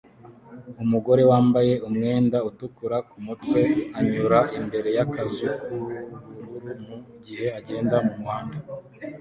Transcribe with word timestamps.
Umugore 0.83 1.21
wambaye 1.31 1.73
umwenda 1.87 2.37
utukura 2.49 2.97
ku 3.09 3.17
mutwe 3.25 3.61
anyura 3.99 4.39
imbere 4.59 4.89
y’akazu 4.97 5.45
k'ubururu 5.63 6.71
mu 6.87 6.97
gihe 7.25 7.47
agenda 7.59 7.95
mu 8.05 8.11
muhanda 8.19 8.57